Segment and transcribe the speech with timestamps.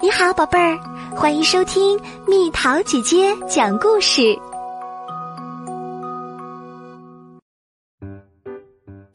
[0.00, 0.78] 你好，宝贝儿，
[1.10, 4.22] 欢迎收听蜜桃姐姐讲故事。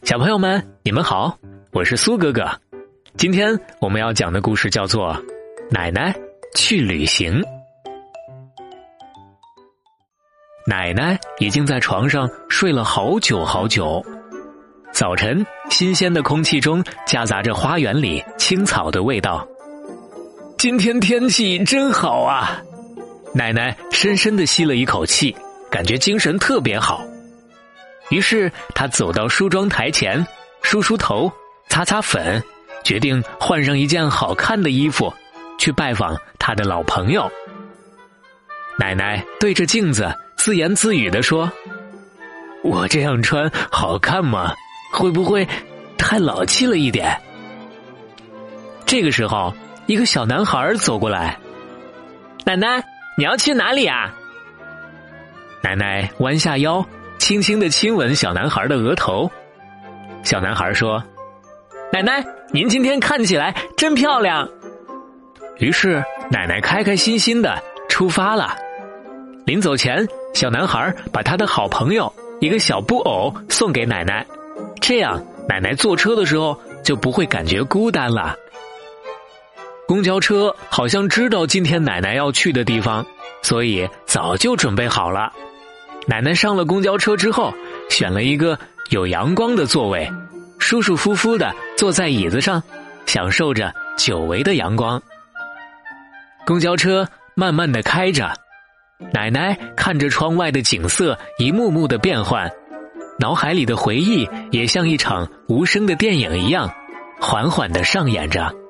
[0.04, 1.38] 小朋友们，你们好，
[1.71, 2.43] 我是苏哥哥。
[3.15, 5.14] 今天我们要讲的故事叫做
[5.71, 6.14] 《奶奶
[6.54, 7.41] 去旅行》。
[10.68, 14.05] 奶奶已经在床上睡了好久好久。
[14.91, 19.47] 早晨，新鲜的空气中夹杂着花园里青草的味道。
[20.64, 22.61] 今天天气真好啊！
[23.33, 25.36] 奶奶深深的吸了一口气，
[25.70, 27.04] 感觉精神特别好。
[28.07, 30.25] 于是她走到梳妆台前，
[30.61, 31.29] 梳梳头，
[31.68, 32.42] 擦擦粉，
[32.81, 35.14] 决定换上一件好看的衣服，
[35.59, 37.30] 去拜访她的老朋友。
[38.80, 41.52] 奶奶对着镜子自言自语的说
[42.64, 44.56] ：“我这样穿好看吗？
[44.94, 45.45] 会不会
[45.98, 47.22] 太老气了一点？”
[48.88, 49.53] 这个时候。
[49.86, 51.38] 一个小男孩走过来，
[52.45, 52.84] 奶奶，
[53.17, 54.14] 你要去哪里啊？
[55.62, 56.86] 奶奶弯下腰，
[57.17, 59.30] 轻轻的亲吻小男孩的额头。
[60.23, 61.04] 小男孩说
[61.92, 64.50] ：“奶奶，您今天看起来真漂亮。”
[65.59, 68.56] 于是奶奶开开心心的出发了。
[69.45, 74.26] 临走前，小男孩把他的好朋友一个小布偶送给奶奶，
[74.80, 78.38] 这样奶奶坐车的时候就不会感觉孤单了。
[79.86, 83.06] 公交车好像知道今天奶奶要去的地方，
[83.42, 85.31] 所以早就准备好了。
[86.08, 87.53] 奶奶上了公交车之后，
[87.89, 88.58] 选了一个
[88.89, 90.09] 有阳光的座位，
[90.58, 92.64] 舒舒服服的坐在椅子上，
[93.06, 95.02] 享受着久违的阳光。
[96.45, 98.34] 公交车慢慢的开着，
[99.11, 102.50] 奶奶看着窗外的景色一幕幕的变换，
[103.20, 106.70] 脑海里的回忆也像一场无声的电影一样，
[107.20, 108.62] 缓缓的上演着。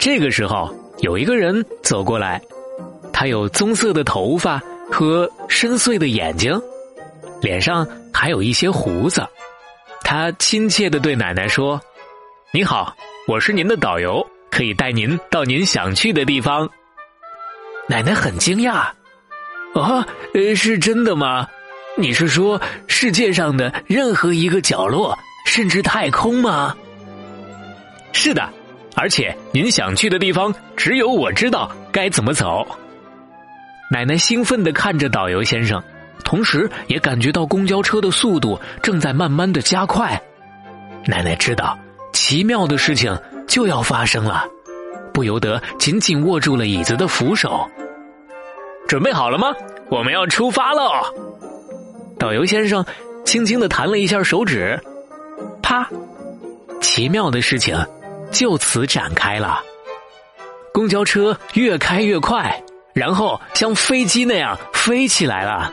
[0.00, 2.40] 这个时候，有一个人走过来，
[3.12, 4.58] 他有棕色的头发
[4.90, 6.58] 和深邃的眼睛，
[7.42, 9.22] 脸上还有一些胡子。
[10.02, 11.78] 他亲切的对奶奶说
[12.50, 12.96] ：“你好，
[13.28, 16.70] 我是您的导游，可以带您到您想去的地方。”
[17.86, 18.86] 奶奶很惊讶
[19.78, 20.06] ：“啊，
[20.56, 21.46] 是真的吗？
[21.98, 26.74] 你是说世界上的任何一个角落，甚至太空吗
[28.14, 28.48] ？”“是的。”
[29.00, 32.66] 而且您想去的地方，只有我知道该怎么走。
[33.90, 35.82] 奶奶兴奋的看着导游先生，
[36.22, 40.20] 同时也感觉到公交车的速度正在慢慢的加快。
[41.06, 41.78] 奶奶知道
[42.12, 43.18] 奇妙的事情
[43.48, 44.44] 就要发生了，
[45.14, 47.66] 不由得紧紧握住了椅子的扶手。
[48.86, 49.46] 准备好了吗？
[49.88, 50.90] 我们要出发喽！
[52.18, 52.84] 导游先生
[53.24, 54.78] 轻轻的弹了一下手指，
[55.62, 55.88] 啪！
[56.82, 57.74] 奇妙的事情。
[58.30, 59.62] 就此展开了，
[60.72, 62.62] 公交车越开越快，
[62.94, 65.72] 然后像飞机那样飞起来了。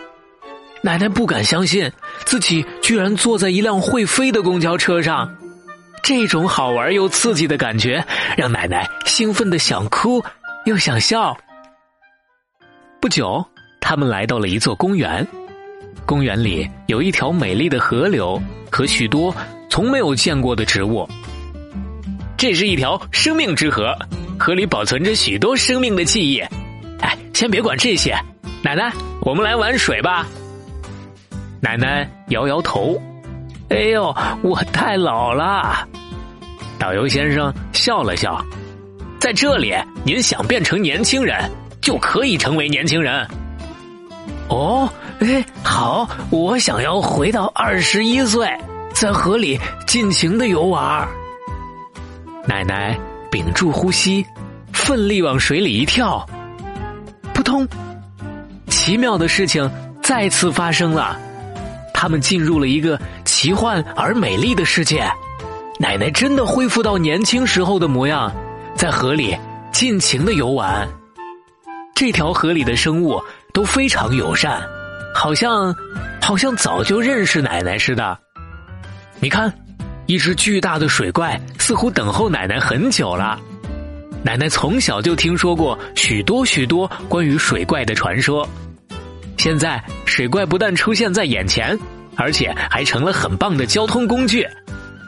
[0.82, 1.92] 奶奶不敢相信
[2.26, 5.36] 自己居然坐在一辆会飞的公交车上，
[6.04, 8.06] 这种好玩又刺激的感觉
[8.38, 10.24] 让奶奶兴奋的想哭
[10.66, 11.38] 又想笑。
[13.00, 13.46] 不久，
[13.80, 15.26] 他们来到了一座公园，
[16.06, 18.42] 公园里有一条美丽的河流
[18.72, 19.34] 和许多
[19.70, 21.08] 从没有见过的植物。
[22.38, 23.98] 这是一条生命之河，
[24.38, 26.40] 河里保存着许多生命的记忆。
[27.02, 28.16] 哎，先别管这些，
[28.62, 30.28] 奶奶，我们来玩水吧。
[31.60, 33.02] 奶奶摇摇头，
[33.70, 35.88] 哎呦，我太老了。
[36.78, 38.40] 导游先生笑了笑，
[39.20, 39.74] 在这里，
[40.06, 43.28] 您想变成年轻人，就可以成为年轻人。
[44.50, 44.88] 哦，
[45.22, 48.48] 哎，好，我想要回到二十一岁，
[48.94, 51.08] 在河里尽情的游玩。
[52.48, 52.98] 奶奶
[53.30, 54.26] 屏住呼吸，
[54.72, 56.26] 奋力往水里一跳，
[57.34, 57.68] 扑通！
[58.68, 59.70] 奇妙的事情
[60.02, 61.20] 再次发生了，
[61.94, 65.06] 他们进入了一个奇幻而美丽的世界。
[65.78, 68.34] 奶奶真的恢复到年轻时候的模样，
[68.76, 69.38] 在河里
[69.74, 70.88] 尽情的游玩。
[71.94, 73.22] 这条河里的生物
[73.54, 74.62] 都非常友善，
[75.14, 75.76] 好像
[76.22, 78.18] 好像早就认识奶奶似的。
[79.20, 79.54] 你看。
[80.08, 83.40] 一只巨大的水怪似乎等候奶奶很久了。
[84.24, 88.48] 奶奶从小就听说过许多许多关于水怪的传说，
[89.38, 91.78] 现在水怪不但出现在眼前，
[92.16, 94.48] 而且还成了很棒的交通工具。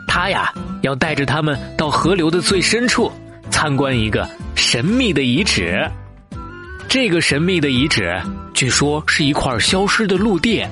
[0.07, 3.11] 他呀，要带着他们到河流的最深处
[3.49, 5.89] 参观一个神秘的遗址。
[6.87, 8.19] 这个神秘的遗址，
[8.53, 10.65] 据说是一块消失的陆地。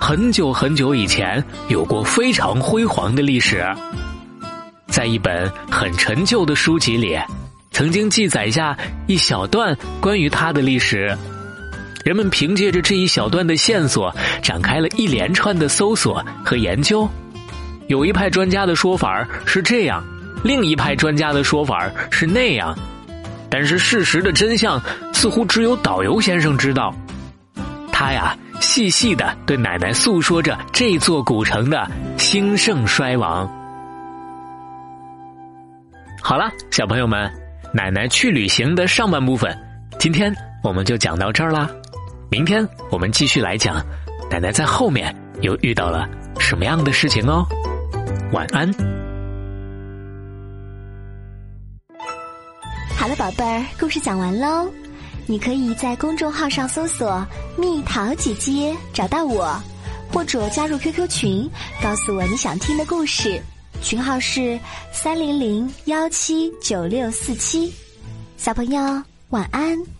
[0.00, 3.64] 很久很久以前，有过非常辉煌的历史。
[4.86, 7.18] 在一本很陈旧的书籍里，
[7.72, 11.16] 曾经记载下一小段关于他的历史。
[12.04, 17.06] 人们凭借着这一小段的线索，展开了一连串的搜索和研究。
[17.88, 20.02] 有一派专家的说法是这样，
[20.42, 22.74] 另一派专家的说法是那样，
[23.50, 24.80] 但是事实的真相
[25.12, 26.94] 似乎只有导游先生知道。
[27.92, 33.48] 他呀，细细的对奶奶诉说着这座古城的兴盛衰亡。
[36.20, 37.30] 好了，小朋友们，
[37.72, 39.56] 奶奶去旅行的上半部分，
[39.98, 41.68] 今天我们就讲到这儿啦。
[42.30, 43.82] 明天我们继续来讲，
[44.30, 46.06] 奶奶在后面又遇到了
[46.38, 47.46] 什么样的事情哦。
[48.32, 48.70] 晚安。
[52.96, 54.70] 好了，宝贝儿，故事讲完喽。
[55.30, 57.22] 你可以在公众号上搜索
[57.54, 59.62] “蜜桃姐姐”找到我，
[60.10, 61.50] 或者加入 QQ 群，
[61.82, 63.38] 告诉我你想听的故事。
[63.82, 64.58] 群号是
[64.90, 67.70] 三零零幺七九六四七。
[68.38, 68.80] 小朋友，
[69.28, 69.97] 晚安。